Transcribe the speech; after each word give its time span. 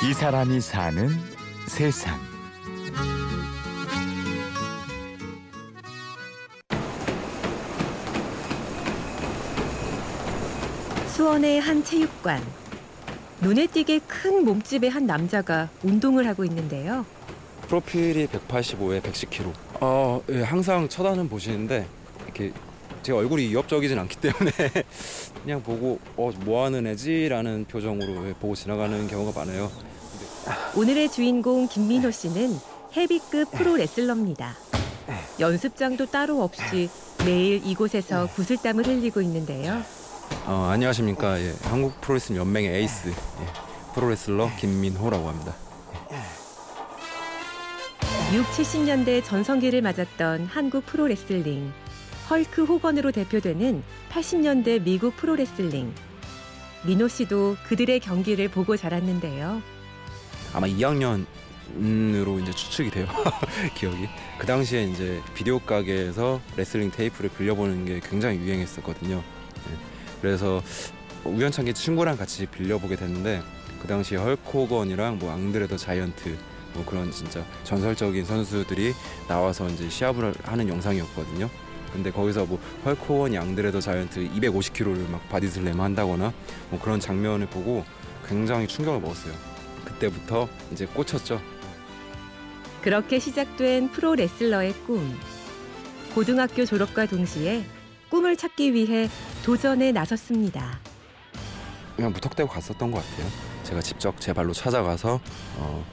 이 0.00 0.14
사람이 0.14 0.60
사는 0.60 1.08
세상. 1.66 2.16
수원의 11.08 11.60
한 11.60 11.82
체육관. 11.82 12.40
눈에 13.40 13.66
띄게 13.66 14.00
큰 14.06 14.44
몸집의 14.44 14.88
한 14.88 15.04
남자가 15.04 15.68
운동을 15.82 16.28
하고 16.28 16.44
있는데요. 16.44 17.04
프로필이 17.66 18.28
185에 18.28 19.02
110kg. 19.02 19.52
어, 19.80 20.22
예, 20.30 20.42
항상 20.42 20.88
쳐다는 20.88 21.28
보시는데 21.28 21.86
이렇게 22.24 22.52
제 23.02 23.12
얼굴이 23.12 23.48
위협적이진 23.48 23.98
않기 23.98 24.16
때문에 24.16 24.50
그냥 25.42 25.62
보고 25.62 25.98
어, 26.16 26.30
뭐 26.44 26.64
하는 26.64 26.86
애지라는 26.86 27.64
표정으로 27.66 28.28
예, 28.28 28.32
보고 28.34 28.54
지나가는 28.54 29.08
경우가 29.08 29.40
많아요. 29.40 29.70
오늘의 30.74 31.10
주인공 31.10 31.68
김민호 31.68 32.10
씨는 32.10 32.58
헤비급 32.96 33.50
프로 33.52 33.76
레슬러입니다. 33.76 34.54
연습장도 35.40 36.06
따로 36.06 36.42
없이 36.42 36.88
매일 37.24 37.60
이곳에서 37.64 38.26
구슬땀을 38.28 38.86
흘리고 38.86 39.20
있는데요. 39.22 39.82
어, 40.46 40.68
안녕하십니까. 40.70 41.40
예, 41.40 41.54
한국 41.64 42.00
프로레슬링 42.00 42.40
연맹의 42.40 42.74
에이스 42.76 43.08
예, 43.08 43.14
프로레슬러 43.94 44.50
김민호라고 44.58 45.28
합니다. 45.28 45.54
6, 48.34 48.44
70년대 48.44 49.24
전성기를 49.24 49.80
맞았던 49.80 50.46
한국 50.46 50.84
프로레슬링. 50.86 51.72
헐크 52.28 52.64
호건으로 52.64 53.10
대표되는 53.10 53.82
80년대 54.10 54.82
미국 54.82 55.16
프로레슬링. 55.16 55.94
민호 56.86 57.08
씨도 57.08 57.56
그들의 57.68 58.00
경기를 58.00 58.48
보고 58.48 58.76
자랐는데요. 58.76 59.62
아마 60.52 60.66
2학년으로 60.66 62.42
이제 62.42 62.52
추측이 62.52 62.90
돼요. 62.90 63.06
기억이. 63.74 64.08
그 64.38 64.46
당시에 64.46 64.84
이제 64.84 65.20
비디오 65.34 65.58
가게에서 65.58 66.40
레슬링 66.56 66.90
테이프를 66.90 67.30
빌려보는 67.30 67.84
게 67.84 68.00
굉장히 68.00 68.38
유행했었거든요. 68.38 69.16
예. 69.16 69.76
그래서 70.20 70.62
우연찮게 71.24 71.72
친구랑 71.72 72.16
같이 72.16 72.46
빌려보게 72.46 72.96
됐는데 72.96 73.42
그 73.80 73.86
당시 73.86 74.16
헐코건이랑 74.16 75.18
뭐 75.18 75.32
앙드레 75.32 75.66
더 75.68 75.76
자이언트 75.76 76.36
뭐 76.74 76.84
그런 76.84 77.10
진짜 77.10 77.44
전설적인 77.64 78.24
선수들이 78.24 78.94
나와서 79.26 79.68
이제 79.68 79.88
시합을 79.88 80.34
하는 80.44 80.68
영상이었거든요. 80.68 81.48
근데 81.92 82.10
거기서 82.10 82.44
뭐 82.44 82.60
헐크 82.84 83.11
호건이 83.11 83.38
앙드레 83.38 83.70
더 83.70 83.80
자이언트 83.80 84.28
250kg를 84.30 85.08
막 85.10 85.26
body 85.28 85.54
slam 85.54 85.80
한다거나 85.80 86.32
뭐 86.70 86.80
그런 86.80 87.00
장면을 87.00 87.46
보고 87.46 87.84
굉장히 88.28 88.66
충격을 88.66 89.00
먹었어요. 89.00 89.32
그때부터 89.98 90.48
이제 90.72 90.86
꽂혔죠. 90.86 91.40
그렇게 92.82 93.18
시작된 93.18 93.90
프로 93.90 94.14
레슬러의 94.14 94.72
꿈. 94.86 95.18
고등학교 96.14 96.64
졸업과 96.64 97.06
동시에 97.06 97.64
꿈을 98.08 98.36
찾기 98.36 98.72
위해 98.72 99.08
도전에 99.44 99.92
나섰습니다. 99.92 100.78
그냥 101.96 102.12
무턱대고 102.12 102.48
갔었던 102.48 102.90
것 102.90 103.04
같아요. 103.04 103.28
제가 103.64 103.82
직접 103.82 104.18
제 104.20 104.32
발로 104.32 104.52
찾아가서 104.52 105.20
어, 105.56 105.84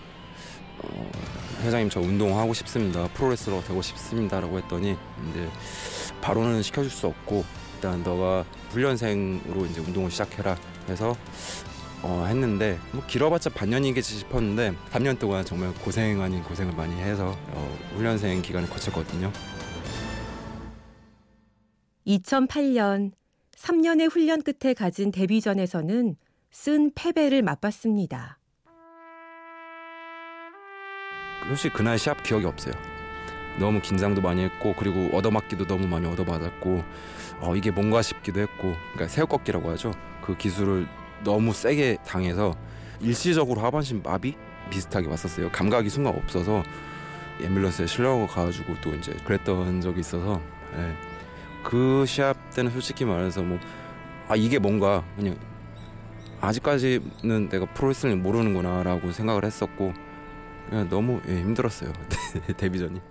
어, 0.80 1.12
회장님 1.64 1.90
저 1.90 2.00
운동하고 2.00 2.54
싶습니다. 2.54 3.08
프로레슬러 3.10 3.62
되고 3.64 3.82
싶습니다라고 3.82 4.60
했더니 4.60 4.96
근데 5.18 5.50
바로는 6.22 6.62
시켜줄 6.62 6.92
수 6.92 7.08
없고 7.08 7.44
일단 7.76 8.04
너가 8.04 8.46
훈련생으로 8.70 9.66
이제 9.66 9.82
운동을 9.82 10.12
시작해라 10.12 10.56
해서 10.88 11.16
어, 12.08 12.24
했는데 12.28 12.78
뭐 12.92 13.04
길어봤자 13.08 13.50
반년이겠지 13.50 14.20
싶었는데 14.20 14.76
3년 14.92 15.18
동안 15.18 15.44
정말 15.44 15.74
고생 15.74 16.22
아닌 16.22 16.44
고생을 16.44 16.76
많이 16.76 16.96
해서 17.02 17.36
어, 17.48 17.78
훈련생 17.96 18.44
기간을 18.44 18.70
거쳤거든요. 18.70 19.32
2008년 22.06 23.12
3년의 23.58 24.12
훈련 24.12 24.44
끝에 24.44 24.76
가진 24.76 25.12
데뷔전에서는 25.12 26.16
쓴 26.52 26.92
패배를 26.94 27.42
맛봤습니다. 27.42 28.38
솔직히 31.48 31.74
그날 31.74 31.98
시합 31.98 32.22
기억이 32.22 32.46
없어요. 32.46 32.76
너무 33.60 33.82
긴장도 33.82 34.22
많이 34.22 34.44
했고 34.44 34.76
그리고 34.78 35.10
얻어맞기도 35.18 35.66
너무 35.66 35.88
많이 35.88 36.06
얻어맞았고 36.06 36.84
어, 37.40 37.56
이게 37.56 37.72
뭔가 37.72 38.04
싶기도 38.04 38.42
했고 38.42 38.76
그러니까 38.94 39.08
새우꺾기라고 39.08 39.72
하죠. 39.72 39.92
그 40.22 40.38
기술을 40.38 40.88
너무 41.24 41.54
세게 41.54 41.98
당해서 42.06 42.56
일시적으로 43.00 43.62
하반신 43.62 44.02
마비 44.04 44.36
비슷하게 44.70 45.08
왔었어요. 45.08 45.52
감각이 45.52 45.90
순간 45.90 46.16
없어서 46.16 46.64
앰뷸런스에 47.42 47.88
실려고 47.88 48.28
가가지고 48.28 48.76
또 48.82 48.94
이제 48.94 49.16
그랬던 49.26 49.82
적이 49.82 50.00
있어서 50.00 50.42
예. 50.78 50.96
그 51.64 52.06
시합 52.06 52.38
때는 52.52 52.72
솔직히 52.72 53.06
말해서 53.06 53.42
뭐 53.42 53.60
아 54.28 54.36
이게 54.36 54.58
뭔가 54.58 55.04
그냥 55.16 55.38
아직까지는 56.42 57.50
내가 57.50 57.66
프로레슬링 57.74 58.24
모르는구나라고 58.24 59.12
생각을 59.12 59.46
했었고 59.46 59.94
그냥 60.70 60.90
너무 60.90 61.22
예, 61.28 61.40
힘들었어요 61.40 61.92
데뷔전이. 62.58 63.02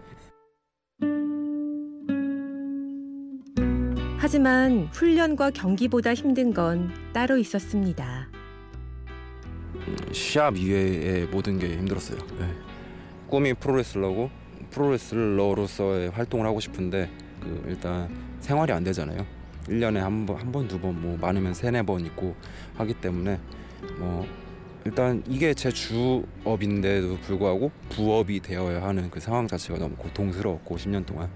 하지만 4.19 4.89
훈련과 4.93 5.51
경기보다 5.51 6.15
힘든 6.15 6.53
건 6.53 6.91
따로 7.15 7.39
있었습니다. 7.39 8.27
시합 10.11 10.57
이외의 10.57 11.27
모든 11.27 11.61
게 11.61 11.69
힘들었어요. 11.77 12.19
예. 12.41 12.49
꿈이 13.29 13.55
프로레슬러고 13.55 14.31
프로레슬러로서의 14.71 16.11
활동을 16.11 16.45
하고 16.45 16.59
싶은데 16.59 17.09
그 17.41 17.65
일단 17.69 18.13
생활이 18.41 18.73
안 18.73 18.83
되잖아요. 18.83 19.25
1년에 19.69 19.99
한 19.99 20.27
번, 20.27 20.39
한 20.39 20.51
번, 20.51 20.67
두 20.67 20.81
번, 20.81 21.01
뭐 21.01 21.17
많으면 21.17 21.55
세네 21.55 21.83
번 21.83 22.05
있고 22.05 22.35
하기 22.75 22.95
때문에 22.95 23.39
뭐 23.97 24.27
일단 24.85 25.23
이게 25.29 25.55
제 25.55 25.71
주업인데도 25.71 27.19
불구하고 27.19 27.71
부업이 27.91 28.41
되어야 28.41 28.83
하는 28.83 29.09
그 29.09 29.21
상황 29.21 29.47
자체가 29.47 29.79
너무 29.79 29.95
고통스러웠고 29.95 30.77
10년 30.77 31.07
동안 31.07 31.31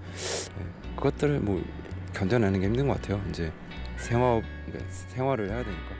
예. 0.59 0.95
그것들을 0.97 1.39
뭐 1.39 1.63
견뎌내는 2.13 2.59
게 2.59 2.65
힘든 2.65 2.89
것 2.89 3.01
같아요. 3.01 3.21
이제 3.29 3.49
생활 3.99 4.43
그러니까 4.65 4.91
생활을 4.91 5.49
해야 5.49 5.63
되니까. 5.63 5.95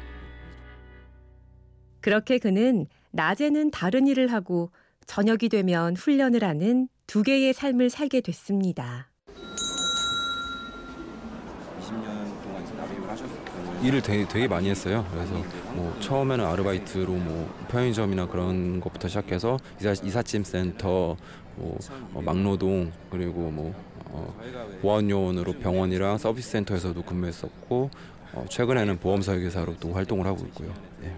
그렇게 2.02 2.38
그는 2.38 2.88
낮에는 3.12 3.72
다른 3.72 4.08
일을 4.08 4.32
하고 4.32 4.72
저녁이 5.06 5.50
되면 5.50 5.96
훈련을 5.96 6.44
하는 6.44 6.88
두 7.08 7.24
개의 7.24 7.54
삶을 7.54 7.90
살게 7.90 8.22
됐습니다. 8.22 9.10
20년 11.80 12.44
동안 12.44 12.64
납입을 12.78 13.10
하셨어요. 13.10 13.40
일을 13.82 14.02
되게, 14.02 14.28
되게 14.28 14.48
많이 14.48 14.70
했어요. 14.70 15.06
그래서 15.12 15.34
뭐 15.74 15.96
처음에는 16.00 16.46
아르바이트로 16.46 17.14
뭐 17.14 17.66
편의점이나 17.70 18.28
그런 18.28 18.80
것부터 18.80 19.08
시작해서 19.08 19.58
이사, 19.80 19.92
이삿짐 19.92 20.44
센터, 20.44 21.16
뭐 21.56 21.78
어, 22.14 22.22
막노동 22.22 22.92
그리고 23.10 23.50
뭐 23.52 23.74
어, 24.12 24.34
보안 24.82 25.10
요원으로 25.10 25.54
병원이랑 25.54 26.18
서비스 26.18 26.50
센터에서도 26.52 27.02
근무했었고 27.04 27.90
어, 28.34 28.46
최근에는 28.50 29.00
보험 29.00 29.22
설계사로 29.22 29.76
또 29.80 29.94
활동을 29.94 30.26
하고 30.26 30.46
있고요. 30.48 30.74
예. 31.04 31.14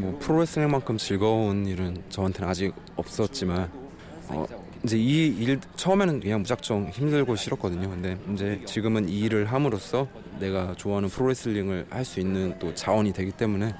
뭐 0.00 0.18
프로레슬링만큼 0.20 0.96
즐거운 0.98 1.66
일은 1.66 2.02
저한테는 2.08 2.48
아직 2.48 2.72
없었지만 2.96 3.70
어, 4.28 4.46
이제 4.84 4.96
이 4.98 5.42
일 5.42 5.60
처음에는 5.76 6.20
그냥 6.20 6.40
무작정 6.40 6.88
힘들고 6.88 7.36
싫었거든요. 7.36 7.88
근데 7.90 8.18
이제 8.32 8.62
지금은 8.66 9.08
이 9.08 9.20
일을 9.20 9.44
함으로써 9.46 10.08
내가 10.40 10.74
좋아하는 10.76 11.08
프로레슬링을 11.08 11.86
할 11.90 12.04
수 12.04 12.20
있는 12.20 12.58
또 12.58 12.74
자원이 12.74 13.12
되기 13.12 13.30
때문에 13.32 13.74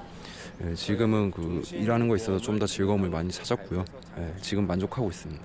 예, 0.63 0.75
지금은 0.75 1.31
그 1.31 1.63
일하는 1.73 2.07
거 2.07 2.15
있어서 2.15 2.37
좀 2.39 2.59
더 2.59 2.67
즐거움을 2.67 3.09
많이 3.09 3.31
찾았고요. 3.31 3.83
예, 4.19 4.33
지금 4.41 4.67
만족하고 4.67 5.09
있습니다. 5.09 5.41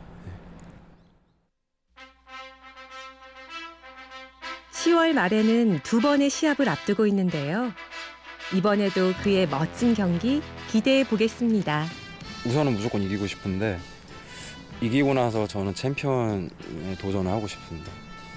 10월 4.78 5.12
말에는 5.12 5.80
두 5.82 6.00
번의 6.00 6.30
시합을 6.30 6.68
앞두고 6.68 7.08
있는데요. 7.08 7.72
이번에도 8.54 9.12
그의 9.24 9.48
멋진 9.48 9.92
경기 9.92 10.40
기대해 10.70 11.02
보겠습니다. 11.02 11.86
우선은 12.46 12.74
무조건 12.74 13.02
이기고 13.02 13.26
싶은데 13.26 13.80
이기고 14.80 15.14
나서 15.14 15.48
저는 15.48 15.74
챔피언에 15.74 16.48
도전을 17.00 17.28
하고 17.28 17.48
싶습니다. 17.48 17.90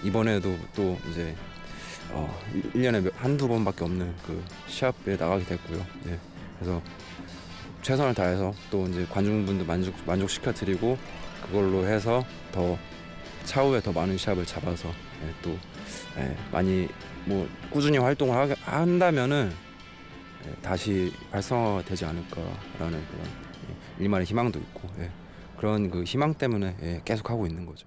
이번에도 0.03 0.57
또 0.75 0.97
이제 1.11 1.35
어, 2.09 2.35
1년에 2.73 3.13
한두 3.15 3.47
번밖에 3.47 3.83
없는 3.85 4.15
그 4.25 4.43
시합에 4.65 5.15
나가게 5.17 5.45
됐고요. 5.45 5.85
네. 6.05 6.17
그래서 6.57 6.81
최선을 7.83 8.15
다해서 8.15 8.51
또 8.71 8.87
이제 8.87 9.05
관중분들 9.11 9.67
만족 9.67 9.93
만족시켜 10.07 10.51
드리고 10.53 10.97
그걸로 11.45 11.85
해서 11.85 12.25
더 12.51 12.77
차후에 13.45 13.81
더 13.81 13.91
많은 13.91 14.17
시합을 14.17 14.45
잡아서 14.45 14.89
예, 14.89 15.33
또 15.41 15.57
예, 16.17 16.35
많이 16.51 16.87
뭐 17.25 17.47
꾸준히 17.69 17.97
활동을 17.97 18.35
하, 18.35 18.55
한다면은 18.63 19.51
예, 20.47 20.51
다시 20.61 21.13
활성화되지 21.31 22.05
않을까라는 22.05 22.55
그런 22.79 22.99
예, 23.69 24.03
일말의 24.03 24.25
희망도 24.25 24.59
있고 24.59 24.87
예, 24.99 25.09
그런 25.57 25.89
그 25.89 26.03
희망 26.03 26.33
때문에 26.33 26.75
예, 26.81 27.01
계속 27.05 27.29
하고 27.29 27.45
있는 27.45 27.65
거죠. 27.65 27.85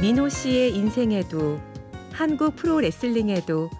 민호 0.00 0.28
씨의 0.28 0.74
인생에도 0.76 1.60
한국 2.12 2.56
프로 2.56 2.80
레슬링에도 2.80 3.70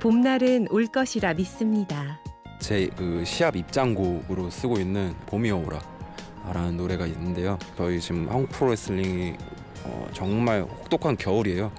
봄날은 0.00 0.68
올 0.70 0.86
것이라 0.86 1.34
믿습니다. 1.34 2.18
제 2.60 2.88
그 2.96 3.24
시합 3.24 3.54
입장곡으로 3.56 4.50
쓰고 4.50 4.78
있는 4.78 5.14
봄이 5.26 5.50
오라 5.50 5.78
라는 6.52 6.76
노래가 6.76 7.06
있는데요. 7.06 7.58
저희 7.76 8.00
지금 8.00 8.28
한국 8.28 8.50
프로레슬링이 8.50 9.34
어, 9.84 10.08
정말 10.12 10.62
혹독한 10.62 11.16
겨울이에요. 11.16 11.70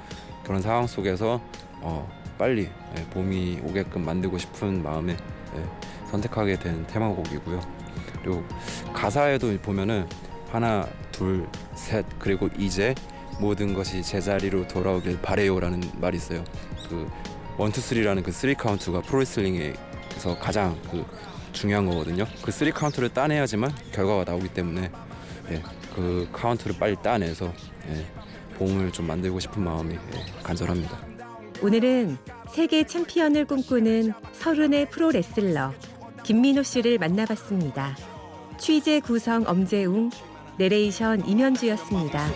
그런 0.44 0.62
상황 0.62 0.88
속에서 0.88 1.42
어, 1.81 2.10
빨리 2.38 2.69
예, 2.98 3.04
봄이 3.12 3.62
오게끔 3.63 4.06
만들고 4.06 4.38
싶은 4.38 4.81
마음에 4.81 5.13
예, 5.13 5.63
선택하게 6.10 6.57
된 6.60 6.86
테마곡이고요. 6.88 7.62
그리고 8.21 8.44
가사에도 8.94 9.56
보면은 9.60 10.07
하나, 10.50 10.88
둘, 11.12 11.48
셋 11.75 12.06
그리고 12.18 12.50
이제 12.57 12.95
모든 13.39 13.74
것이 13.74 14.01
제자리로 14.01 14.68
돌아오길 14.68 15.21
바래요라는 15.21 15.81
말이 15.95 16.18
있어요. 16.18 16.44
그 16.89 17.10
one 17.57 17.69
two 17.69 17.81
three라는 17.81 18.23
그 18.24 18.31
three 18.31 18.56
count가 18.56 19.01
프로레슬링에서 19.01 20.39
가장 20.39 20.77
그 20.89 21.06
중요한 21.51 21.85
거거든요. 21.85 22.25
그 22.41 22.51
three 22.51 22.71
count를 22.71 23.09
따내야지만 23.09 23.71
결과가 23.91 24.23
나오기 24.23 24.49
때문에 24.49 24.91
예, 25.51 25.63
그 25.95 26.27
카운트를 26.31 26.75
빨리 26.79 26.95
따내서 27.01 27.53
예, 27.89 28.05
봄을 28.57 28.91
좀 28.91 29.07
만들고 29.07 29.39
싶은 29.39 29.63
마음이 29.63 29.95
예, 29.95 30.43
간절합니다. 30.43 30.97
오늘은 31.61 32.17
세계 32.51 32.85
챔피언을 32.85 33.45
꿈꾸는 33.45 34.13
서른의 34.33 34.89
프로 34.89 35.11
레슬러 35.11 35.73
김민호 36.23 36.63
씨를 36.63 36.97
만나봤습니다. 36.97 37.97
취재 38.57 38.99
구성 38.99 39.43
엄재웅, 39.47 40.09
내레이션 40.57 41.25
임현주였습니다. 41.27 42.27